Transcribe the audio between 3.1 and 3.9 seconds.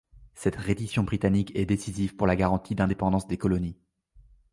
des colonies.